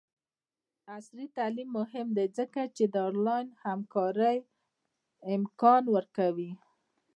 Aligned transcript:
عصري 0.95 1.25
تعلیم 1.37 1.69
مهم 1.79 2.07
دی 2.17 2.27
ځکه 2.37 2.61
چې 2.75 2.83
د 2.93 2.95
آنلاین 3.09 3.47
همکارۍ 3.65 4.37
امکان 5.35 5.83
ورکوي. 5.95 6.51